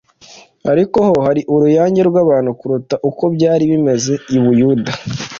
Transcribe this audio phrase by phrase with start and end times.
[0.71, 4.91] ariko ho hari uruyange rw'abantu kuruta uko byari bimeze i Buyuda,